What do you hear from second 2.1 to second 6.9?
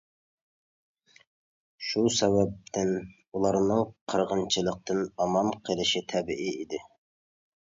سەۋەبتىن ئۇلارنىڭ قىرغىنچىلىقتىن ئامان قېلىشى تەبىئىي ئىدى.